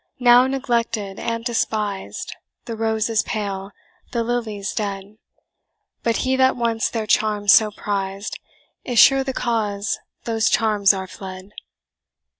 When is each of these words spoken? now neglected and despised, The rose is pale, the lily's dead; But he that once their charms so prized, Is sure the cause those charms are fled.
now 0.19 0.47
neglected 0.47 1.19
and 1.19 1.45
despised, 1.45 2.35
The 2.65 2.75
rose 2.75 3.07
is 3.07 3.21
pale, 3.21 3.69
the 4.13 4.23
lily's 4.23 4.73
dead; 4.73 5.19
But 6.01 6.17
he 6.25 6.35
that 6.37 6.55
once 6.57 6.89
their 6.89 7.05
charms 7.05 7.51
so 7.51 7.69
prized, 7.69 8.39
Is 8.83 8.97
sure 8.97 9.23
the 9.23 9.31
cause 9.31 9.99
those 10.23 10.49
charms 10.49 10.91
are 10.91 11.05
fled. 11.05 11.51